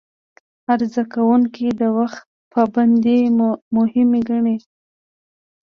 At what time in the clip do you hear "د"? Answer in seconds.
1.79-1.81